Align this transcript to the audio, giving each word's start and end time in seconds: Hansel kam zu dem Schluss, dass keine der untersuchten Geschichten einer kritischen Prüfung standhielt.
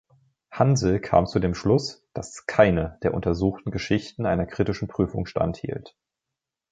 Hansel 0.49 0.99
kam 0.99 1.27
zu 1.27 1.37
dem 1.37 1.53
Schluss, 1.53 2.07
dass 2.15 2.47
keine 2.47 2.97
der 3.03 3.13
untersuchten 3.13 3.69
Geschichten 3.69 4.25
einer 4.25 4.47
kritischen 4.47 4.87
Prüfung 4.87 5.27
standhielt. 5.27 5.95